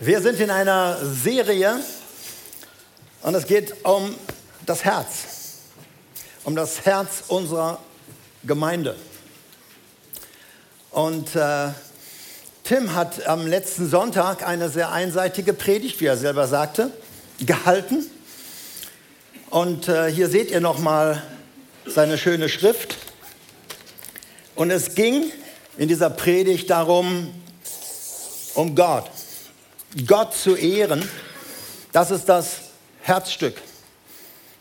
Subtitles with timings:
[0.00, 1.78] Wir sind in einer Serie
[3.22, 4.12] und es geht um
[4.66, 5.06] das Herz,
[6.42, 7.78] um das Herz unserer
[8.42, 8.96] Gemeinde.
[10.90, 11.68] Und äh,
[12.64, 16.90] Tim hat am letzten Sonntag eine sehr einseitige Predigt, wie er selber sagte,
[17.38, 18.04] gehalten.
[19.48, 21.22] Und äh, hier seht ihr nochmal
[21.86, 22.96] seine schöne Schrift.
[24.56, 25.30] Und es ging
[25.78, 27.32] in dieser Predigt darum,
[28.54, 29.13] um Gott.
[30.06, 31.08] Gott zu ehren,
[31.92, 32.60] das ist das
[33.02, 33.54] Herzstück.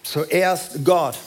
[0.03, 1.17] Zuerst Gott.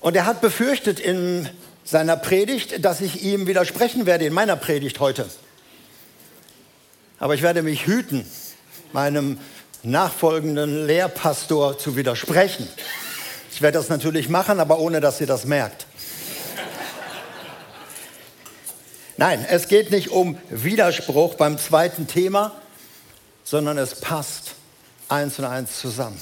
[0.00, 1.48] Und er hat befürchtet in
[1.84, 5.28] seiner Predigt, dass ich ihm widersprechen werde in meiner Predigt heute.
[7.18, 8.24] Aber ich werde mich hüten,
[8.92, 9.38] meinem
[9.82, 12.66] nachfolgenden Lehrpastor zu widersprechen.
[13.52, 15.83] Ich werde das natürlich machen, aber ohne dass ihr das merkt.
[19.16, 22.52] Nein, es geht nicht um Widerspruch beim zweiten Thema,
[23.44, 24.54] sondern es passt
[25.08, 26.20] eins und eins zusammen.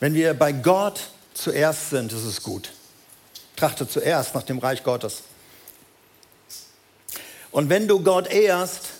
[0.00, 2.72] Wenn wir bei Gott zuerst sind, ist es gut.
[3.56, 5.22] Trachte zuerst nach dem Reich Gottes.
[7.50, 8.90] Und wenn du Gott ehrst,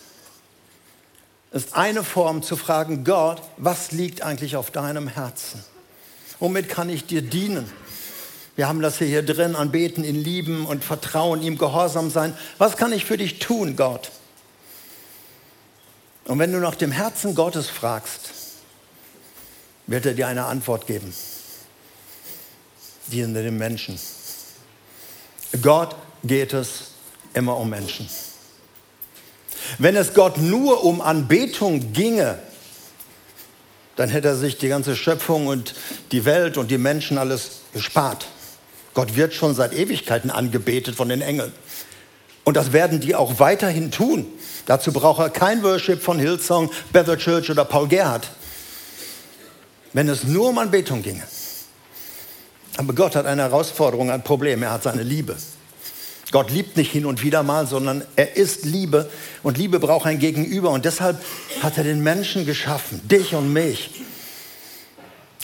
[1.53, 5.65] ist eine Form zu fragen, Gott, was liegt eigentlich auf deinem Herzen?
[6.41, 7.73] Womit kann ich dir dienen?
[8.59, 12.37] Wir haben das hier, drin, anbeten, ihn lieben und vertrauen, ihm gehorsam sein.
[12.59, 14.11] Was kann ich für dich tun, Gott?
[16.25, 18.31] Und wenn du nach dem Herzen Gottes fragst,
[19.87, 21.15] wird er dir eine Antwort geben.
[23.07, 23.97] Dienende dem Menschen.
[25.63, 26.95] Gott geht es
[27.35, 28.09] immer um Menschen.
[29.79, 32.41] Wenn es Gott nur um Anbetung ginge,
[33.95, 35.77] dann hätte er sich die ganze Schöpfung und
[36.11, 38.27] die Welt und die Menschen alles gespart.
[38.95, 41.53] Gott wird schon seit Ewigkeiten angebetet von den Engeln.
[42.45, 44.27] Und das werden die auch weiterhin tun.
[44.67, 48.29] Dazu braucht er kein Worship von Hillsong, Bethel Church oder Paul Gerhardt.
[49.93, 51.23] Wenn es nur um Anbetung ginge.
[52.77, 54.63] Aber Gott hat eine Herausforderung, ein Problem.
[54.63, 55.37] Er hat seine Liebe.
[56.31, 59.11] Gott liebt nicht hin und wieder mal, sondern er ist Liebe
[59.43, 60.71] und Liebe braucht ein Gegenüber.
[60.71, 61.23] Und deshalb
[61.63, 63.91] hat er den Menschen geschaffen, dich und mich.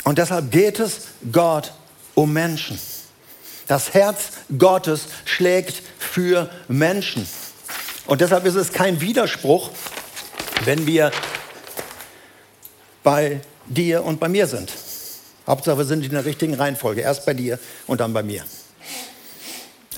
[0.05, 1.73] Und deshalb geht es Gott
[2.15, 2.79] um Menschen.
[3.67, 7.27] Das Herz Gottes schlägt für Menschen.
[8.07, 9.71] Und deshalb ist es kein Widerspruch,
[10.65, 11.11] wenn wir
[13.03, 14.73] bei dir und bei mir sind.
[15.47, 17.03] Hauptsache, wir sind in der richtigen Reihenfolge.
[17.03, 18.45] Erst bei dir und dann bei mir.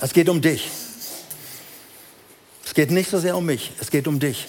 [0.01, 0.69] Es geht um dich.
[2.65, 4.45] Es geht nicht so sehr um mich, es geht um dich.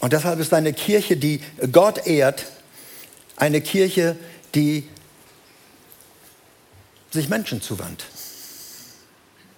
[0.00, 1.40] Und deshalb ist eine Kirche, die
[1.72, 2.46] Gott ehrt,
[3.36, 4.16] eine Kirche,
[4.54, 4.88] die
[7.10, 8.04] sich Menschen zuwandt.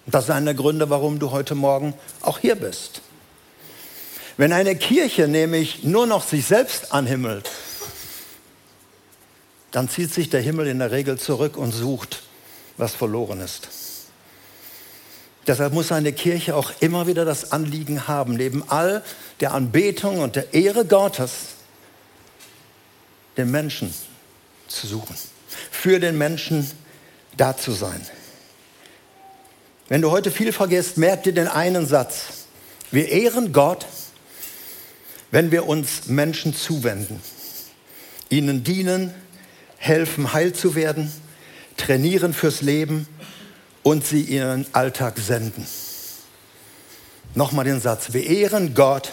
[0.05, 3.01] Das ist einer der Gründe, warum du heute Morgen auch hier bist.
[4.35, 7.49] Wenn eine Kirche nämlich nur noch sich selbst anhimmelt,
[9.71, 12.23] dann zieht sich der Himmel in der Regel zurück und sucht,
[12.77, 13.69] was verloren ist.
[15.45, 19.03] Deshalb muss eine Kirche auch immer wieder das Anliegen haben, neben all
[19.39, 21.31] der Anbetung und der Ehre Gottes,
[23.35, 23.93] den Menschen
[24.67, 25.15] zu suchen,
[25.71, 26.69] für den Menschen
[27.37, 28.01] da zu sein.
[29.89, 32.45] Wenn du heute viel vergisst, merk dir den einen Satz.
[32.91, 33.85] Wir ehren Gott,
[35.31, 37.19] wenn wir uns Menschen zuwenden,
[38.29, 39.13] ihnen dienen,
[39.77, 41.11] helfen, heil zu werden,
[41.75, 43.07] trainieren fürs Leben
[43.81, 45.65] und sie ihren Alltag senden.
[47.35, 48.13] Nochmal den Satz.
[48.13, 49.11] Wir ehren Gott,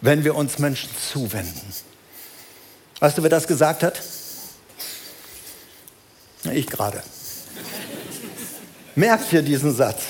[0.00, 1.72] wenn wir uns Menschen zuwenden.
[3.00, 4.00] Weißt du, wer das gesagt hat?
[6.52, 7.02] Ich gerade.
[8.94, 10.02] Merkt ihr diesen Satz?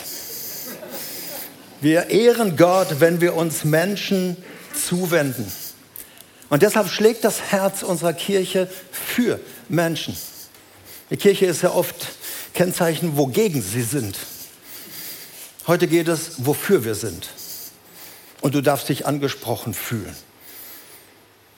[1.80, 4.36] Wir ehren Gott, wenn wir uns Menschen
[4.74, 5.50] zuwenden.
[6.48, 10.16] Und deshalb schlägt das Herz unserer Kirche für Menschen.
[11.10, 12.08] Die Kirche ist ja oft
[12.54, 14.16] Kennzeichen, wogegen sie sind.
[15.66, 17.28] Heute geht es, wofür wir sind.
[18.40, 20.16] Und du darfst dich angesprochen fühlen,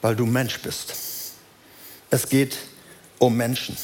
[0.03, 0.95] weil du Mensch bist.
[2.11, 2.57] Es geht
[3.19, 3.77] um Menschen.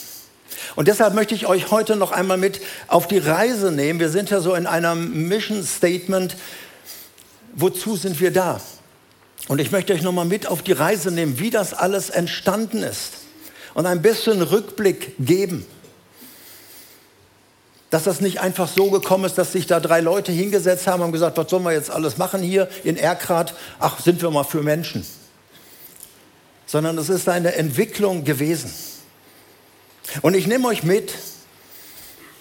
[0.76, 4.00] Und deshalb möchte ich euch heute noch einmal mit auf die Reise nehmen.
[4.00, 6.36] Wir sind ja so in einem Mission Statement.
[7.54, 8.60] Wozu sind wir da?
[9.48, 12.82] Und ich möchte euch noch mal mit auf die Reise nehmen, wie das alles entstanden
[12.82, 13.14] ist
[13.74, 15.66] und ein bisschen Rückblick geben.
[17.90, 21.10] Dass das nicht einfach so gekommen ist, dass sich da drei Leute hingesetzt haben und
[21.10, 23.54] gesagt, was sollen wir jetzt alles machen hier in Erkrad?
[23.80, 25.04] Ach, sind wir mal für Menschen.
[26.66, 28.72] Sondern es ist eine Entwicklung gewesen.
[30.22, 31.14] Und ich nehme euch mit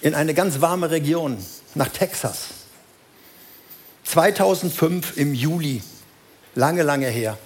[0.01, 1.37] in eine ganz warme Region,
[1.75, 2.47] nach Texas.
[4.05, 5.83] 2005 im Juli,
[6.55, 7.37] lange, lange her.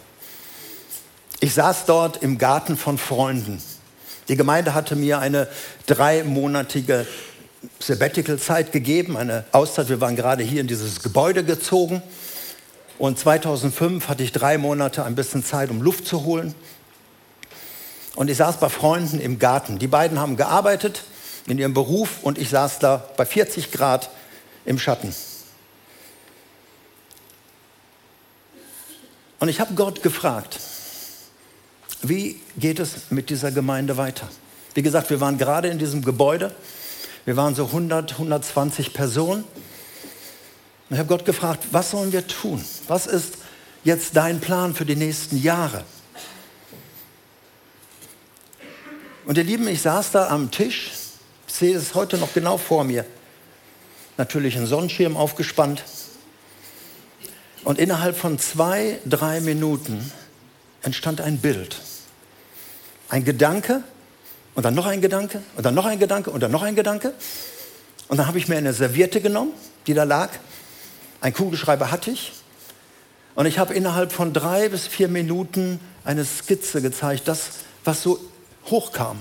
[1.40, 3.62] Ich saß dort im Garten von Freunden.
[4.30, 5.50] Die Gemeinde hatte mir eine
[5.88, 7.06] dreimonatige
[7.80, 9.90] Sabbatical-Zeit gegeben, eine Auszeit.
[9.90, 12.02] Wir waren gerade hier in dieses Gebäude gezogen.
[12.98, 16.56] Und 2005 hatte ich drei Monate ein bisschen Zeit, um Luft zu holen.
[18.16, 19.80] Und ich saß bei Freunden im Garten.
[19.80, 21.04] Die beiden haben gearbeitet
[21.48, 24.10] in ihrem Beruf und ich saß da bei 40 Grad
[24.66, 25.14] im Schatten.
[29.40, 30.60] Und ich habe Gott gefragt,
[32.02, 34.30] wie geht es mit dieser Gemeinde weiter?
[34.74, 36.54] Wie gesagt, wir waren gerade in diesem Gebäude.
[37.26, 39.44] Wir waren so 100, 120 Personen.
[39.44, 42.64] Und ich habe Gott gefragt, was sollen wir tun?
[42.88, 43.36] Was ist
[43.84, 45.84] jetzt dein Plan für die nächsten Jahre?
[49.26, 50.92] Und ihr Lieben, ich saß da am Tisch,
[51.48, 53.06] sehe es heute noch genau vor mir.
[54.18, 55.84] Natürlich ein Sonnenschirm aufgespannt.
[57.64, 60.12] Und innerhalb von zwei, drei Minuten
[60.82, 61.80] entstand ein Bild.
[63.08, 63.84] Ein Gedanke
[64.56, 67.14] und dann noch ein Gedanke und dann noch ein Gedanke und dann noch ein Gedanke.
[68.10, 69.54] Und dann habe ich mir eine Serviette genommen,
[69.88, 70.32] die da lag.
[71.22, 72.34] Ein Kugelschreiber hatte ich.
[73.36, 77.52] Und ich habe innerhalb von drei bis vier Minuten eine Skizze gezeigt, das,
[77.86, 78.20] was so
[78.70, 79.18] hochkam.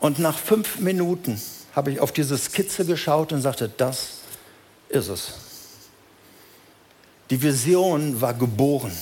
[0.00, 1.40] Und nach fünf Minuten
[1.74, 4.18] habe ich auf diese Skizze geschaut und sagte, das
[4.88, 5.32] ist es.
[7.30, 8.92] Die Vision war geboren.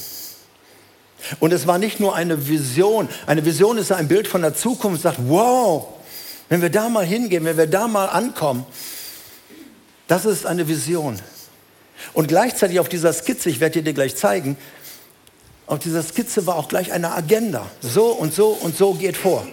[1.40, 3.08] Und es war nicht nur eine Vision.
[3.26, 5.88] Eine Vision ist ein Bild von der Zukunft, sagt, wow,
[6.48, 8.66] wenn wir da mal hingehen, wenn wir da mal ankommen,
[10.08, 11.18] das ist eine Vision.
[12.12, 14.56] Und gleichzeitig auf dieser Skizze, ich werde dir gleich zeigen,
[15.66, 17.66] auf dieser Skizze war auch gleich eine Agenda.
[17.80, 19.46] So und so und so geht vor.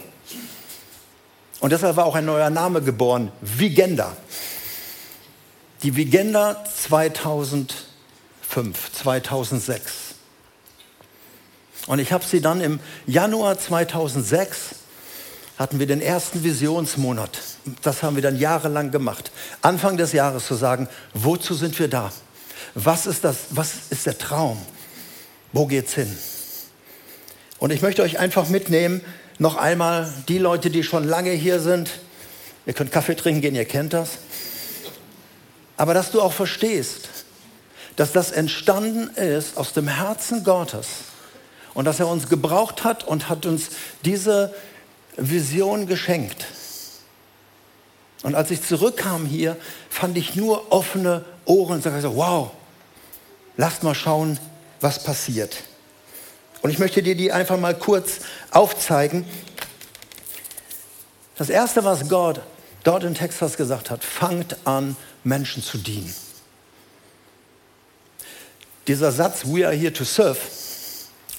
[1.59, 4.15] Und deshalb war auch ein neuer Name geboren, Vigenda.
[5.83, 7.73] Die Vigenda 2005,
[8.93, 9.93] 2006.
[11.87, 14.75] Und ich habe sie dann im Januar 2006,
[15.57, 17.39] hatten wir den ersten Visionsmonat.
[17.81, 19.31] Das haben wir dann jahrelang gemacht.
[19.61, 22.11] Anfang des Jahres zu sagen, wozu sind wir da?
[22.75, 24.57] Was ist, das, was ist der Traum?
[25.51, 26.15] Wo geht's hin?
[27.57, 29.01] Und ich möchte euch einfach mitnehmen,
[29.37, 31.91] noch einmal die Leute, die schon lange hier sind.
[32.65, 34.19] Ihr könnt Kaffee trinken gehen, ihr kennt das.
[35.77, 37.09] Aber dass du auch verstehst,
[37.95, 40.87] dass das entstanden ist aus dem Herzen Gottes
[41.73, 43.69] und dass er uns gebraucht hat und hat uns
[44.05, 44.53] diese
[45.17, 46.45] Vision geschenkt.
[48.23, 49.55] Und als ich zurückkam hier,
[49.89, 52.51] fand ich nur offene Ohren und sagte, wow,
[53.55, 54.37] lasst mal schauen,
[54.81, 55.57] was passiert.
[56.61, 58.19] Und ich möchte dir die einfach mal kurz
[58.51, 59.25] aufzeigen.
[61.37, 62.41] Das Erste, was Gott
[62.83, 66.13] dort in Texas gesagt hat, fangt an, Menschen zu dienen.
[68.87, 70.39] Dieser Satz, we are here to serve,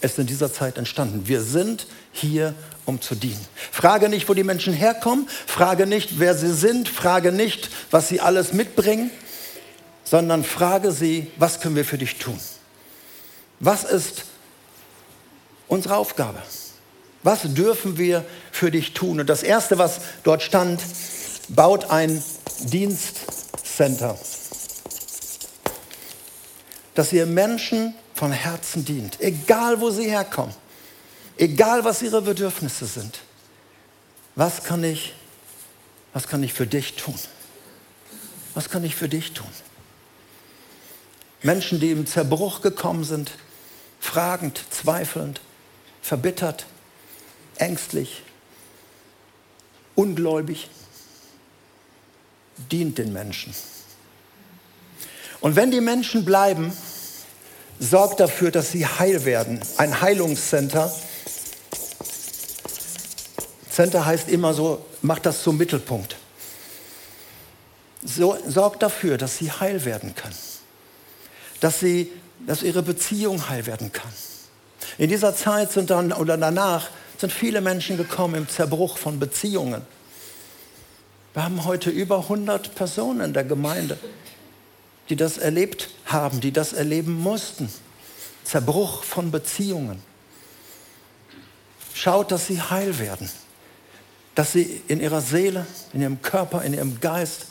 [0.00, 1.26] ist in dieser Zeit entstanden.
[1.26, 2.54] Wir sind hier,
[2.86, 3.44] um zu dienen.
[3.72, 8.20] Frage nicht, wo die Menschen herkommen, frage nicht, wer sie sind, frage nicht, was sie
[8.20, 9.10] alles mitbringen,
[10.04, 12.38] sondern frage sie, was können wir für dich tun?
[13.60, 14.24] Was ist
[15.68, 16.42] unsere Aufgabe?
[17.22, 19.20] Was dürfen wir für dich tun?
[19.20, 20.80] Und das Erste, was dort stand,
[21.48, 22.22] baut ein
[22.60, 24.18] Dienstcenter,
[26.94, 30.54] dass ihr Menschen von Herzen dient, egal wo sie herkommen,
[31.36, 33.20] egal was ihre Bedürfnisse sind.
[34.36, 35.14] Was kann ich,
[36.14, 37.14] was kann ich für dich tun?
[38.54, 39.46] Was kann ich für dich tun?
[41.42, 43.32] Menschen, die im Zerbruch gekommen sind,
[44.00, 45.40] fragend, zweifelnd,
[46.02, 46.66] verbittert,
[47.56, 48.22] ängstlich,
[49.94, 50.68] ungläubig,
[52.70, 53.54] dient den Menschen.
[55.40, 56.72] Und wenn die Menschen bleiben,
[57.78, 59.60] sorgt dafür, dass sie heil werden.
[59.78, 60.94] Ein Heilungscenter.
[63.70, 66.16] Center heißt immer so, macht das zum Mittelpunkt.
[68.02, 70.34] So, sorgt dafür, dass sie heil werden können.
[71.60, 72.10] Dass sie
[72.46, 74.12] dass ihre Beziehung heil werden kann.
[74.98, 79.82] In dieser Zeit sind dann oder danach sind viele Menschen gekommen im Zerbruch von Beziehungen.
[81.34, 83.98] Wir haben heute über 100 Personen in der Gemeinde,
[85.08, 87.68] die das erlebt haben, die das erleben mussten.
[88.44, 90.02] Zerbruch von Beziehungen.
[91.94, 93.30] Schaut, dass sie heil werden,
[94.34, 97.46] dass sie in ihrer Seele, in ihrem Körper, in ihrem Geist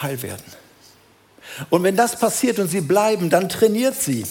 [0.00, 0.44] heil werden.
[1.70, 4.24] Und wenn das passiert und sie bleiben, dann trainiert sie.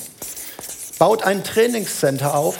[0.99, 2.57] Baut ein Trainingscenter auf,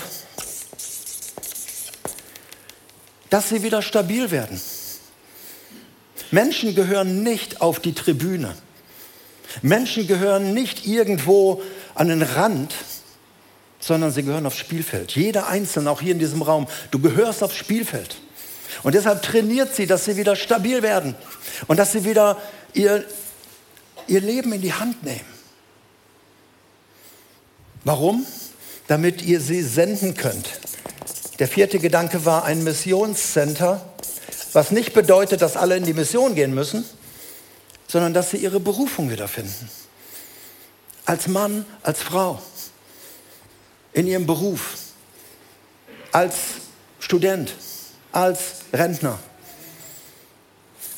[3.30, 4.60] dass sie wieder stabil werden.
[6.32, 8.56] Menschen gehören nicht auf die Tribüne.
[9.62, 11.62] Menschen gehören nicht irgendwo
[11.94, 12.74] an den Rand,
[13.80, 15.16] sondern sie gehören aufs Spielfeld.
[15.16, 18.18] Jeder Einzelne, auch hier in diesem Raum, du gehörst aufs Spielfeld.
[18.84, 21.16] Und deshalb trainiert sie, dass sie wieder stabil werden
[21.68, 22.42] und dass sie wieder
[22.74, 23.06] ihr,
[24.08, 25.36] ihr Leben in die Hand nehmen.
[27.84, 28.26] Warum?
[28.88, 30.50] Damit ihr sie senden könnt.
[31.40, 33.94] Der vierte Gedanke war ein Missionscenter,
[34.54, 36.86] was nicht bedeutet, dass alle in die Mission gehen müssen,
[37.88, 39.70] sondern dass sie ihre Berufung wiederfinden.
[41.06, 42.42] Als Mann, als Frau,
[43.94, 44.78] in ihrem Beruf,
[46.12, 46.36] als
[47.00, 47.54] Student,
[48.12, 49.20] als Rentner.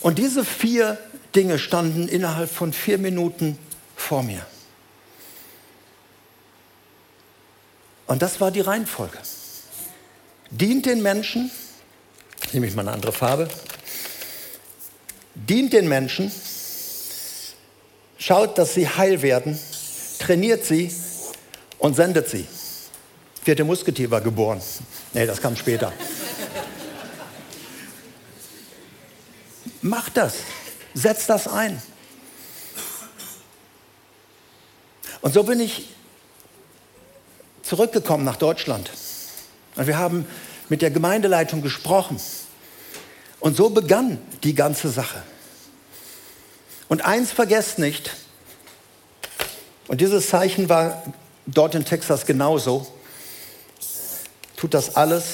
[0.02, 0.98] Und diese vier
[1.36, 3.58] Dinge standen innerhalb von vier Minuten
[3.96, 4.46] vor mir.
[8.08, 9.18] Und das war die Reihenfolge.
[10.50, 11.52] Dient den Menschen,
[12.54, 13.50] nehme ich mal eine andere Farbe,
[15.36, 16.32] dient den Menschen,
[18.18, 19.60] schaut, dass sie heil werden,
[20.20, 20.94] trainiert sie
[21.80, 22.48] und sendet sie.
[23.44, 24.62] Vierte Musketier war geboren.
[25.14, 25.92] Nee, das kam später.
[29.82, 30.36] Mach das.
[30.98, 31.80] Setz das ein.
[35.22, 35.90] Und so bin ich
[37.62, 38.90] zurückgekommen nach Deutschland.
[39.76, 40.26] Und wir haben
[40.70, 42.20] mit der Gemeindeleitung gesprochen.
[43.40, 45.22] Und so begann die ganze Sache.
[46.88, 48.16] Und eins vergesst nicht,
[49.88, 51.04] und dieses Zeichen war
[51.46, 52.88] dort in Texas genauso,
[54.56, 55.26] tut das alles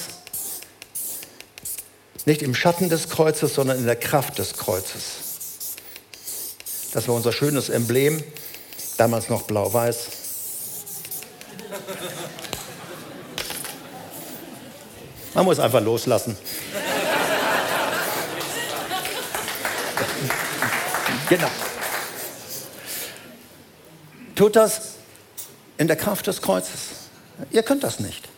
[2.26, 5.23] nicht im Schatten des Kreuzes, sondern in der Kraft des Kreuzes.
[6.94, 8.22] Das war unser schönes Emblem,
[8.96, 10.06] damals noch blau-weiß.
[15.34, 16.36] Man muss einfach loslassen.
[21.28, 21.48] genau.
[24.36, 24.92] Tut das
[25.76, 26.70] in der Kraft des Kreuzes.
[27.50, 28.28] Ihr könnt das nicht.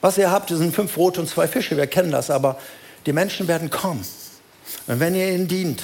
[0.00, 1.76] Was ihr habt, sind fünf Brote und zwei Fische.
[1.76, 2.60] Wir kennen das, aber
[3.04, 4.06] die Menschen werden kommen.
[4.86, 5.82] Und wenn ihr ihnen dient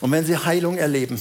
[0.00, 1.20] und wenn sie Heilung erleben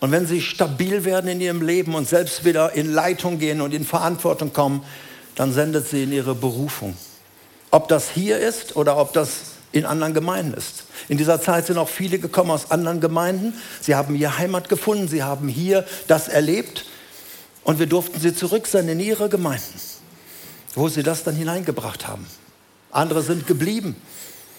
[0.00, 3.74] und wenn sie stabil werden in ihrem Leben und selbst wieder in Leitung gehen und
[3.74, 4.82] in Verantwortung kommen,
[5.34, 6.96] dann sendet sie in ihre Berufung.
[7.70, 10.84] Ob das hier ist oder ob das in anderen Gemeinden ist.
[11.08, 13.54] In dieser Zeit sind auch viele gekommen aus anderen Gemeinden.
[13.80, 16.84] Sie haben hier Heimat gefunden, sie haben hier das erlebt
[17.64, 19.80] und wir durften sie zurücksenden in ihre Gemeinden,
[20.76, 22.24] wo sie das dann hineingebracht haben.
[22.92, 23.96] Andere sind geblieben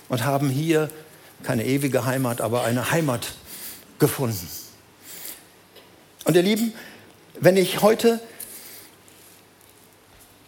[0.09, 0.89] und haben hier
[1.43, 3.35] keine ewige Heimat, aber eine Heimat
[3.99, 4.49] gefunden.
[6.25, 6.73] Und ihr Lieben,
[7.39, 8.19] wenn ich heute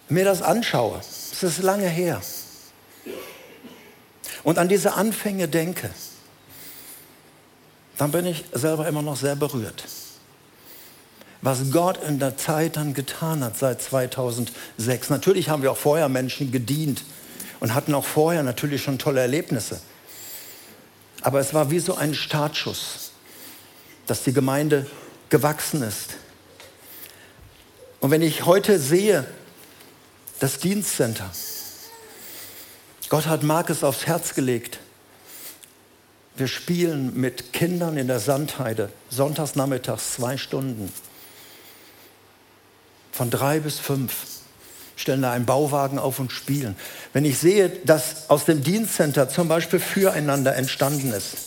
[0.10, 2.22] mir das anschaue, es ist lange her,
[4.44, 5.89] und an diese Anfänge denke,
[7.98, 9.84] dann bin ich selber immer noch sehr berührt.
[11.42, 15.10] Was Gott in der Zeit dann getan hat seit 2006.
[15.10, 17.04] Natürlich haben wir auch vorher Menschen gedient
[17.60, 19.82] und hatten auch vorher natürlich schon tolle Erlebnisse.
[21.22, 23.07] Aber es war wie so ein Startschuss,
[24.08, 24.88] dass die Gemeinde
[25.30, 26.16] gewachsen ist.
[28.00, 29.26] Und wenn ich heute sehe,
[30.40, 31.30] das Dienstcenter,
[33.10, 34.80] Gott hat Markus aufs Herz gelegt.
[36.36, 40.92] Wir spielen mit Kindern in der Sandheide, sonntags nachmittags zwei Stunden.
[43.12, 44.14] Von drei bis fünf
[44.96, 46.76] stellen da einen Bauwagen auf und spielen.
[47.14, 51.47] Wenn ich sehe, dass aus dem Dienstcenter zum Beispiel füreinander entstanden ist,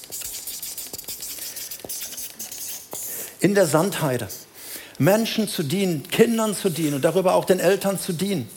[3.40, 4.28] in der Sandheide,
[4.98, 8.48] Menschen zu dienen, Kindern zu dienen und darüber auch den Eltern zu dienen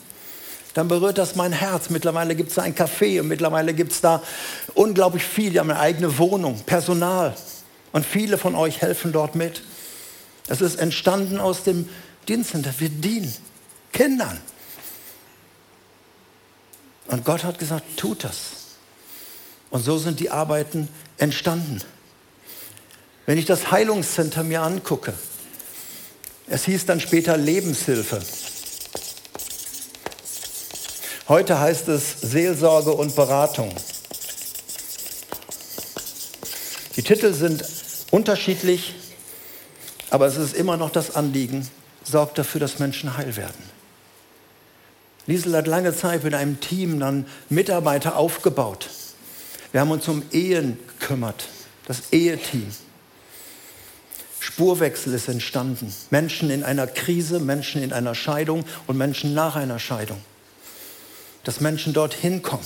[0.74, 1.88] dann berührt das mein Herz.
[1.88, 4.22] Mittlerweile gibt es da ein Café und mittlerweile gibt es da
[4.74, 5.50] unglaublich viel.
[5.52, 7.34] Die haben eine eigene Wohnung, Personal.
[7.92, 9.62] Und viele von euch helfen dort mit.
[10.48, 11.88] Es ist entstanden aus dem
[12.26, 12.74] Dienstcenter.
[12.78, 13.32] Wir dienen
[13.92, 14.40] Kindern.
[17.06, 18.36] Und Gott hat gesagt, tut das.
[19.70, 20.88] Und so sind die Arbeiten
[21.18, 21.80] entstanden.
[23.26, 25.14] Wenn ich das Heilungscenter mir angucke,
[26.46, 28.20] es hieß dann später Lebenshilfe.
[31.28, 33.74] Heute heißt es Seelsorge und Beratung.
[36.96, 37.64] Die Titel sind
[38.10, 38.94] unterschiedlich,
[40.10, 41.66] aber es ist immer noch das Anliegen,
[42.04, 43.74] sorgt dafür, dass Menschen heil werden.
[45.26, 48.90] Liesel hat lange Zeit mit einem Team dann Mitarbeiter aufgebaut.
[49.72, 51.48] Wir haben uns um Ehen gekümmert,
[51.86, 52.70] das Eheteam.
[54.44, 55.92] Spurwechsel ist entstanden.
[56.10, 60.20] Menschen in einer Krise, Menschen in einer Scheidung und Menschen nach einer Scheidung
[61.44, 62.64] dass Menschen dorthin kommen.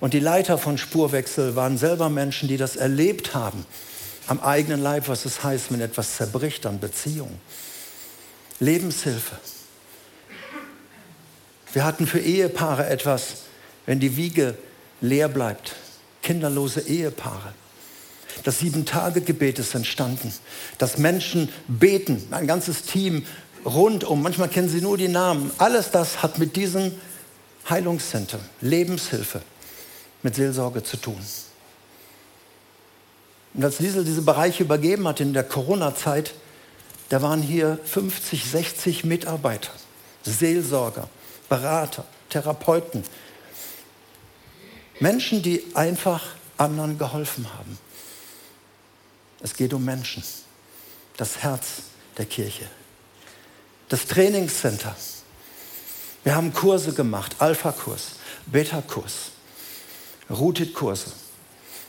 [0.00, 3.66] Und die Leiter von Spurwechsel waren selber Menschen, die das erlebt haben,
[4.28, 7.40] am eigenen Leib, was es heißt, wenn etwas zerbricht an Beziehungen.
[8.60, 9.36] Lebenshilfe.
[11.72, 13.44] Wir hatten für Ehepaare etwas,
[13.86, 14.56] wenn die Wiege
[15.00, 15.74] leer bleibt,
[16.22, 17.54] kinderlose Ehepaare.
[18.44, 20.32] Das Sieben-Tage-Gebet ist entstanden,
[20.78, 23.26] dass Menschen beten, ein ganzes Team
[23.64, 25.50] rundum, manchmal kennen sie nur die Namen.
[25.58, 26.92] Alles das hat mit diesem
[27.68, 29.42] Heilungscenter, Lebenshilfe,
[30.22, 31.18] mit Seelsorge zu tun.
[33.54, 36.34] Und als Liesel diese Bereiche übergeben hat in der Corona-Zeit,
[37.08, 39.72] da waren hier 50, 60 Mitarbeiter,
[40.22, 41.08] Seelsorger,
[41.48, 43.02] Berater, Therapeuten.
[45.00, 46.22] Menschen, die einfach
[46.58, 47.78] anderen geholfen haben.
[49.40, 50.22] Es geht um Menschen,
[51.16, 51.66] das Herz
[52.16, 52.64] der Kirche.
[53.88, 54.94] Das Trainingscenter.
[56.24, 58.16] Wir haben Kurse gemacht, Alpha-Kurs,
[58.46, 59.30] Beta-Kurs,
[60.28, 61.12] Rooted-Kurse.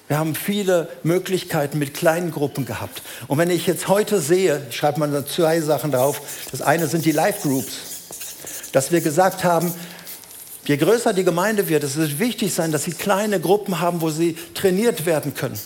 [0.08, 3.02] Wir haben viele Möglichkeiten mit kleinen Gruppen gehabt.
[3.28, 6.22] Und wenn ich jetzt heute sehe, ich schreibe mal zwei Sachen drauf.
[6.52, 7.74] Das eine sind die Live-Groups,
[8.72, 9.74] dass wir gesagt haben,
[10.66, 14.10] je größer die Gemeinde wird, es wird wichtig sein, dass sie kleine Gruppen haben, wo
[14.10, 15.60] sie trainiert werden können.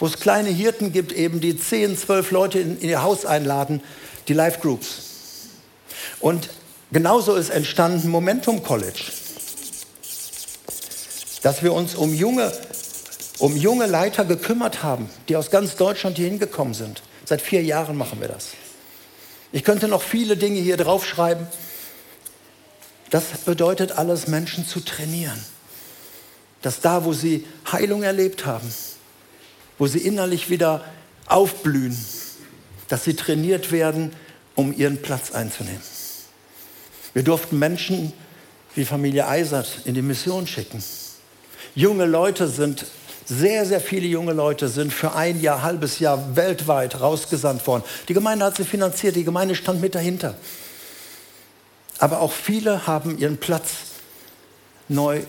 [0.00, 3.80] Wo es kleine Hirten gibt, eben die 10, 12 Leute in, in ihr Haus einladen,
[4.26, 5.02] die Live-Groups.
[6.18, 6.50] Und
[6.90, 9.04] genauso ist entstanden Momentum College.
[11.42, 12.52] Dass wir uns um junge
[13.40, 17.02] um junge Leiter gekümmert haben, die aus ganz Deutschland hier hingekommen sind.
[17.24, 18.48] Seit vier Jahren machen wir das.
[19.50, 21.46] Ich könnte noch viele Dinge hier draufschreiben.
[23.08, 25.42] Das bedeutet alles, Menschen zu trainieren.
[26.62, 28.72] Dass da, wo sie Heilung erlebt haben,
[29.80, 30.84] wo sie innerlich wieder
[31.26, 31.96] aufblühen,
[32.88, 34.12] dass sie trainiert werden,
[34.54, 35.80] um ihren Platz einzunehmen.
[37.14, 38.12] Wir durften Menschen
[38.74, 40.84] wie Familie Eisert in die Mission schicken.
[41.74, 42.84] Junge Leute sind
[43.24, 47.84] sehr, sehr viele junge Leute sind für ein Jahr, halbes Jahr weltweit rausgesandt worden.
[48.08, 50.34] Die Gemeinde hat sie finanziert, die Gemeinde stand mit dahinter.
[51.98, 53.70] Aber auch viele haben ihren Platz
[54.88, 55.20] neu,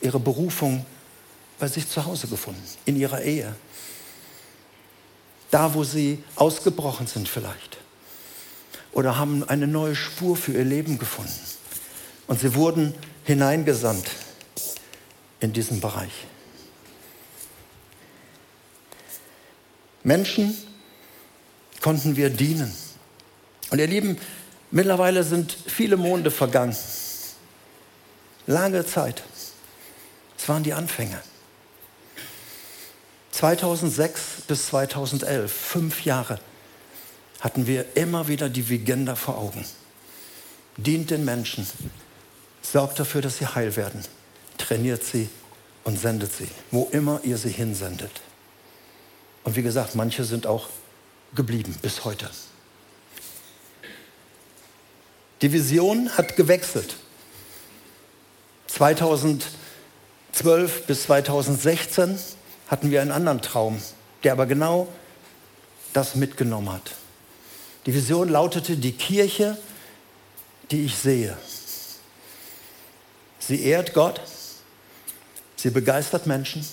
[0.00, 0.84] ihre Berufung
[1.58, 3.54] bei sich zu Hause gefunden, in ihrer Ehe.
[5.50, 7.78] Da, wo sie ausgebrochen sind vielleicht.
[8.92, 11.32] Oder haben eine neue Spur für ihr Leben gefunden.
[12.26, 12.94] Und sie wurden
[13.24, 14.10] hineingesandt
[15.40, 16.12] in diesen Bereich.
[20.02, 20.56] Menschen
[21.80, 22.74] konnten wir dienen.
[23.70, 24.18] Und ihr Lieben,
[24.70, 26.76] mittlerweile sind viele Monde vergangen.
[28.46, 29.22] Lange Zeit.
[30.38, 31.20] Es waren die Anfänge.
[33.38, 36.40] 2006 bis 2011, fünf Jahre,
[37.38, 39.64] hatten wir immer wieder die Vigenda vor Augen.
[40.76, 41.64] Dient den Menschen,
[42.62, 44.04] sorgt dafür, dass sie heil werden,
[44.56, 45.28] trainiert sie
[45.84, 48.10] und sendet sie, wo immer ihr sie hinsendet.
[49.44, 50.68] Und wie gesagt, manche sind auch
[51.36, 52.28] geblieben bis heute.
[55.42, 56.96] Die Vision hat gewechselt.
[58.66, 59.46] 2012
[60.88, 62.18] bis 2016
[62.68, 63.80] hatten wir einen anderen Traum,
[64.24, 64.88] der aber genau
[65.92, 66.92] das mitgenommen hat.
[67.86, 69.56] Die Vision lautete, die Kirche,
[70.70, 71.36] die ich sehe.
[73.38, 74.20] Sie ehrt Gott,
[75.56, 76.66] sie begeistert Menschen,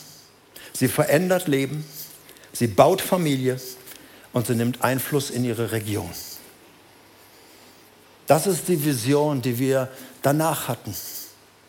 [0.74, 1.86] sie verändert Leben,
[2.56, 3.60] Sie baut Familie
[4.32, 6.10] und sie nimmt Einfluss in ihre Region.
[8.28, 9.90] Das ist die Vision, die wir
[10.22, 10.96] danach hatten.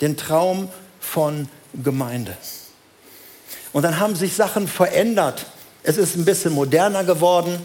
[0.00, 0.68] Den Traum
[1.00, 2.36] von Gemeinde.
[3.72, 5.46] Und dann haben sich Sachen verändert.
[5.82, 7.59] Es ist ein bisschen moderner geworden.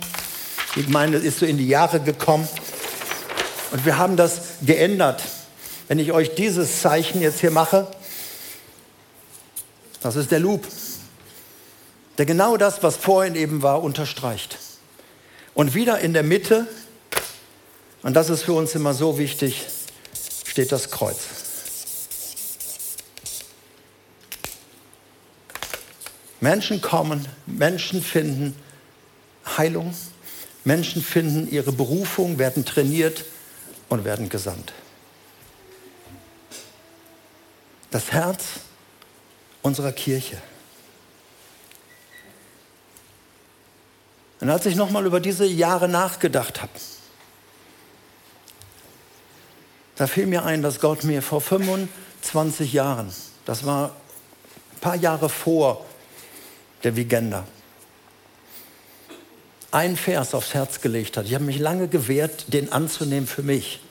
[0.76, 2.48] Die Gemeinde ist so in die Jahre gekommen.
[3.72, 5.22] Und wir haben das geändert.
[5.88, 7.88] Wenn ich euch dieses Zeichen jetzt hier mache,
[10.02, 10.66] das ist der Loop
[12.22, 14.60] der genau das, was vorhin eben war, unterstreicht.
[15.56, 16.68] Und wieder in der Mitte,
[18.04, 19.66] und das ist für uns immer so wichtig,
[20.46, 21.18] steht das Kreuz.
[26.42, 28.56] Menschen kommen, Menschen finden
[29.46, 29.94] Heilung,
[30.64, 33.26] Menschen finden ihre Berufung, werden trainiert
[33.90, 34.74] und werden gesandt.
[37.92, 38.44] Das Herz
[39.62, 40.38] unserer Kirche.
[44.40, 46.72] Und als ich nochmal über diese Jahre nachgedacht habe,
[49.96, 53.14] da fiel mir ein, dass Gott mir vor 25 Jahren,
[53.46, 53.92] das war
[54.74, 55.86] ein paar Jahre vor
[56.84, 57.46] der Vigenda,
[59.72, 61.26] ein Vers aufs Herz gelegt hat.
[61.26, 63.82] Ich habe mich lange gewehrt, den anzunehmen für mich.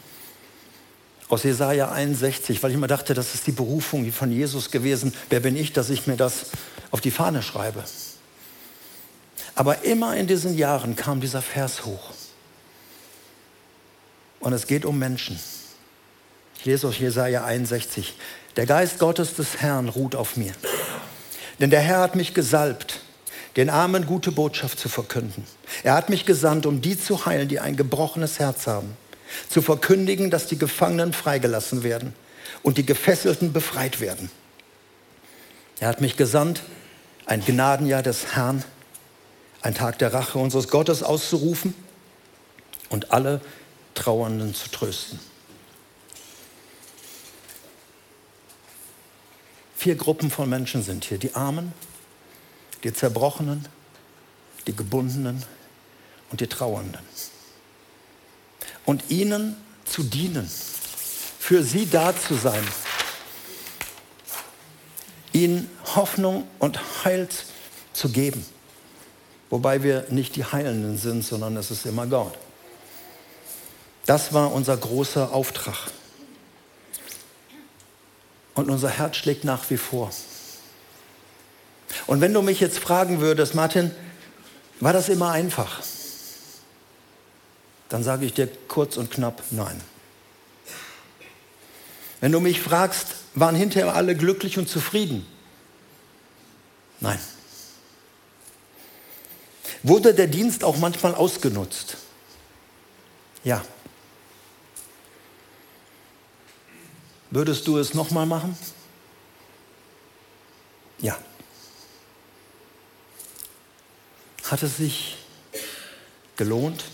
[1.28, 5.14] Aus Jesaja 61, weil ich immer dachte, das ist die Berufung von Jesus gewesen.
[5.30, 6.46] Wer bin ich, dass ich mir das
[6.90, 7.84] auf die Fahne schreibe?
[9.54, 12.10] Aber immer in diesen Jahren kam dieser Vers hoch.
[14.40, 15.38] Und es geht um Menschen.
[16.58, 18.14] Ich lese aus Jesaja 61.
[18.56, 20.52] Der Geist Gottes des Herrn ruht auf mir.
[21.60, 23.00] Denn der Herr hat mich gesalbt,
[23.56, 25.44] den Armen gute Botschaft zu verkünden.
[25.82, 28.96] Er hat mich gesandt, um die zu heilen, die ein gebrochenes Herz haben,
[29.48, 32.14] zu verkündigen, dass die Gefangenen freigelassen werden
[32.62, 34.30] und die Gefesselten befreit werden.
[35.80, 36.62] Er hat mich gesandt,
[37.26, 38.64] ein Gnadenjahr des Herrn,
[39.62, 41.74] ein Tag der Rache unseres Gottes auszurufen
[42.88, 43.40] und alle
[43.94, 45.20] Trauernden zu trösten.
[49.80, 51.16] Vier Gruppen von Menschen sind hier.
[51.16, 51.72] Die Armen,
[52.84, 53.66] die Zerbrochenen,
[54.66, 55.42] die Gebundenen
[56.30, 57.00] und die Trauernden.
[58.84, 60.50] Und ihnen zu dienen,
[61.38, 62.62] für sie da zu sein,
[65.32, 67.26] ihnen Hoffnung und Heil
[67.94, 68.44] zu geben.
[69.48, 72.36] Wobei wir nicht die Heilenden sind, sondern es ist immer Gott.
[74.04, 75.90] Das war unser großer Auftrag.
[78.60, 80.10] Und unser Herz schlägt nach wie vor.
[82.06, 83.90] Und wenn du mich jetzt fragen würdest, Martin,
[84.80, 85.80] war das immer einfach?
[87.88, 89.80] Dann sage ich dir kurz und knapp nein.
[92.20, 95.26] Wenn du mich fragst, waren hinterher alle glücklich und zufrieden?
[97.00, 97.18] Nein.
[99.82, 101.96] Wurde der Dienst auch manchmal ausgenutzt?
[103.42, 103.64] Ja.
[107.30, 108.56] Würdest du es nochmal machen?
[110.98, 111.16] Ja.
[114.44, 115.16] Hat es sich
[116.34, 116.84] gelohnt?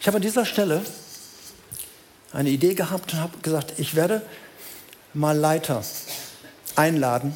[0.00, 0.84] Ich habe an dieser Stelle
[2.32, 4.28] eine Idee gehabt und habe gesagt, ich werde
[5.14, 5.84] mal Leiter
[6.74, 7.34] einladen,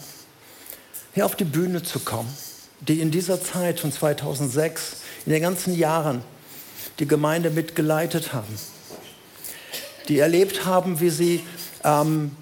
[1.15, 2.33] hier auf die Bühne zu kommen
[2.81, 6.23] die in dieser Zeit von 2006, in den ganzen Jahren
[6.99, 8.55] die Gemeinde mitgeleitet haben,
[10.09, 11.45] die erlebt haben, wie sie
[11.85, 12.33] ähm,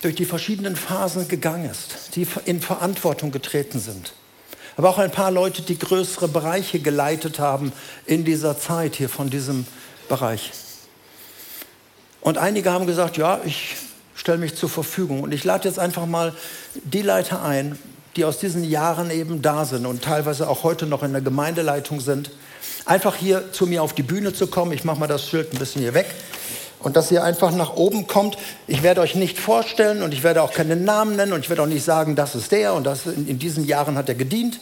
[0.00, 4.14] durch die verschiedenen Phasen gegangen ist, die in Verantwortung getreten sind.
[4.76, 7.72] Aber auch ein paar Leute, die größere Bereiche geleitet haben
[8.06, 9.66] in dieser Zeit hier von diesem
[10.08, 10.50] Bereich.
[12.20, 13.76] Und einige haben gesagt, ja, ich
[14.14, 15.22] stelle mich zur Verfügung.
[15.22, 16.34] Und ich lade jetzt einfach mal
[16.74, 17.78] die Leiter ein,
[18.16, 22.00] die aus diesen Jahren eben da sind und teilweise auch heute noch in der Gemeindeleitung
[22.00, 22.30] sind,
[22.84, 24.72] einfach hier zu mir auf die Bühne zu kommen.
[24.72, 26.06] Ich mache mal das Schild ein bisschen hier weg.
[26.80, 28.36] Und dass ihr einfach nach oben kommt.
[28.66, 31.62] Ich werde euch nicht vorstellen und ich werde auch keinen Namen nennen und ich werde
[31.62, 34.58] auch nicht sagen, das ist der und das in, in diesen Jahren hat er gedient,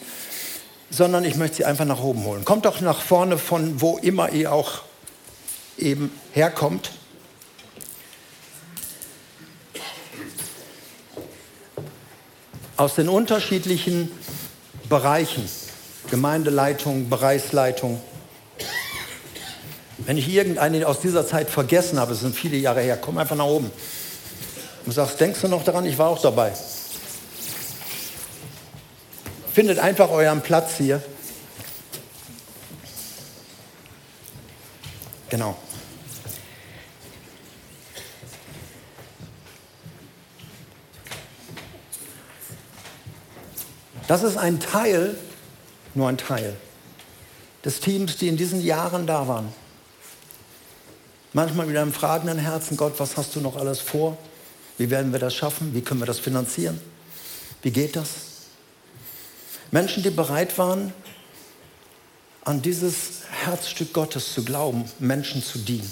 [0.91, 2.45] sondern ich möchte sie einfach nach oben holen.
[2.45, 4.81] Kommt doch nach vorne von wo immer ihr auch
[5.79, 6.91] eben herkommt.
[12.77, 14.11] Aus den unterschiedlichen
[14.89, 15.47] Bereichen,
[16.09, 18.01] Gemeindeleitung, Bereichsleitung.
[19.99, 23.35] Wenn ich irgendeinen aus dieser Zeit vergessen habe, es sind viele Jahre her, komm einfach
[23.35, 23.71] nach oben
[24.85, 26.53] und sagst, denkst du noch daran, ich war auch dabei.
[29.53, 31.03] Findet einfach euren Platz hier.
[35.29, 35.55] Genau.
[44.11, 45.15] Das ist ein Teil,
[45.93, 46.57] nur ein Teil
[47.63, 49.47] des Teams, die in diesen Jahren da waren.
[51.31, 54.17] Manchmal mit einem fragenden Herzen, Gott, was hast du noch alles vor?
[54.77, 55.73] Wie werden wir das schaffen?
[55.73, 56.81] Wie können wir das finanzieren?
[57.61, 58.09] Wie geht das?
[59.71, 60.91] Menschen, die bereit waren,
[62.43, 65.89] an dieses Herzstück Gottes zu glauben, Menschen zu dienen.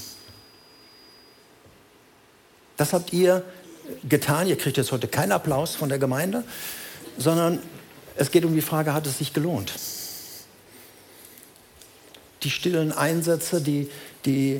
[2.75, 3.45] Das habt ihr
[4.03, 4.47] getan.
[4.47, 6.43] Ihr kriegt jetzt heute keinen Applaus von der Gemeinde,
[7.17, 7.59] sondern
[8.19, 9.73] es geht um die Frage, hat es sich gelohnt?
[12.43, 13.89] Die stillen Einsätze, die,
[14.25, 14.59] die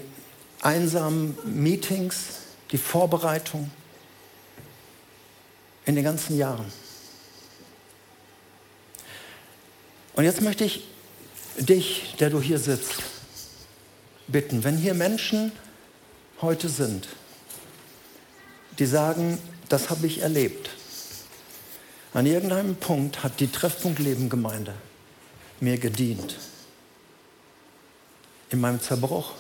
[0.62, 2.16] einsamen Meetings,
[2.72, 3.70] die Vorbereitung
[5.86, 6.72] in den ganzen Jahren.
[10.14, 10.86] Und jetzt möchte ich
[11.58, 13.04] dich, der du hier sitzt,
[14.28, 15.52] bitten, wenn hier Menschen
[16.42, 17.10] heute sind,
[18.78, 20.70] die sagen, das habe ich erlebt,
[22.14, 24.74] an irgendeinem Punkt hat die Treffpunkt Leben Gemeinde
[25.60, 26.38] mir gedient.
[28.50, 29.34] In meinem Zerbruch,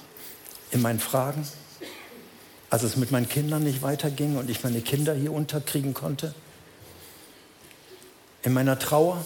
[0.71, 1.47] in meinen Fragen,
[2.69, 6.35] als es mit meinen Kindern nicht weiterging und ich meine Kinder hier unterkriegen konnte,
[8.43, 9.23] in meiner Trauer,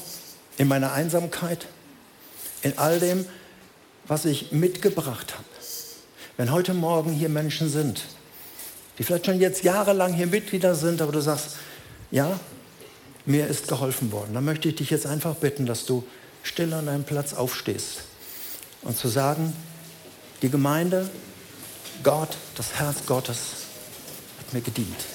[0.58, 1.68] in meiner Einsamkeit,
[2.62, 3.26] in all dem,
[4.08, 5.46] was ich mitgebracht habe.
[6.38, 8.04] Wenn heute Morgen hier Menschen sind,
[8.98, 11.58] die vielleicht schon jetzt jahrelang hier Mitglieder sind, aber du sagst,
[12.10, 12.40] ja,
[13.26, 14.34] mir ist geholfen worden.
[14.34, 16.06] Dann möchte ich dich jetzt einfach bitten, dass du
[16.44, 18.02] still an deinem Platz aufstehst
[18.82, 19.54] und zu sagen,
[20.42, 21.10] die Gemeinde,
[22.04, 23.38] Gott, das Herz Gottes
[24.40, 25.06] hat mir gedient.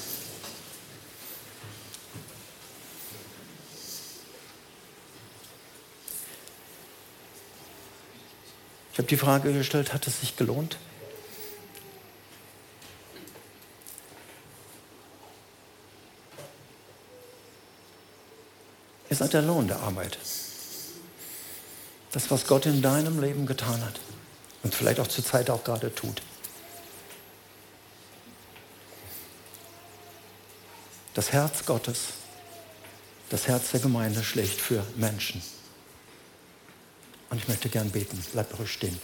[8.93, 10.77] Ich habe die Frage gestellt, hat es sich gelohnt?
[19.19, 20.17] Ihr seid der Lohn der Arbeit.
[22.13, 23.99] Das, was Gott in deinem Leben getan hat
[24.63, 26.23] und vielleicht auch zur Zeit auch gerade tut.
[31.15, 31.99] Das Herz Gottes,
[33.29, 35.43] das Herz der Gemeinde schlägt für Menschen.
[37.31, 38.25] Und ich möchte gern beten.
[38.33, 39.01] Bleib ruhig stehen.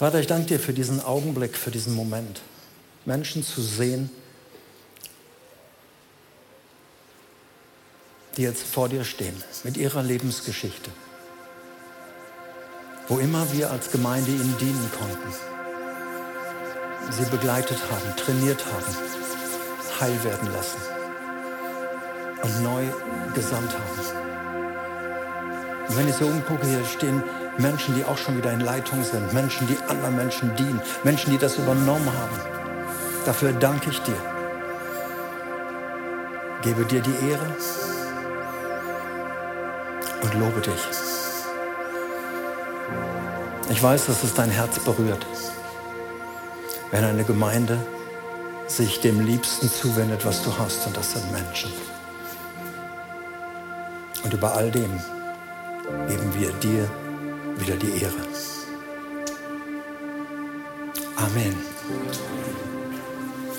[0.00, 2.40] Vater, ich danke dir für diesen Augenblick, für diesen Moment.
[3.04, 4.10] Menschen zu sehen,
[8.36, 10.90] die jetzt vor dir stehen, mit ihrer Lebensgeschichte.
[13.08, 15.34] Wo immer wir als Gemeinde ihnen dienen konnten,
[17.10, 18.94] sie begleitet haben, trainiert haben,
[20.00, 20.78] heil werden lassen
[22.42, 22.84] und neu
[23.34, 24.20] gesandt haben.
[25.88, 27.22] Und wenn ich so umgucke, hier stehen
[27.58, 31.38] Menschen, die auch schon wieder in Leitung sind, Menschen, die anderen Menschen dienen, Menschen, die
[31.38, 32.40] das übernommen haben.
[33.26, 34.16] Dafür danke ich dir.
[36.62, 37.46] Gebe dir die Ehre
[40.22, 40.88] und lobe dich.
[43.70, 45.24] Ich weiß, dass es dein Herz berührt,
[46.90, 47.78] wenn eine Gemeinde
[48.66, 51.72] sich dem Liebsten zuwendet, was du hast, und das sind Menschen.
[54.22, 54.90] Und über all dem
[56.08, 56.88] geben wir dir
[57.58, 58.14] wieder die Ehre.
[61.16, 61.56] Amen.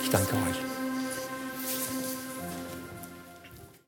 [0.02, 0.71] Ich danke euch.